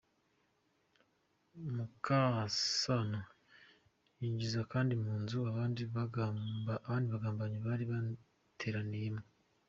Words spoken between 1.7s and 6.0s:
Mukasano yinjiza Kindi mu nzu abandi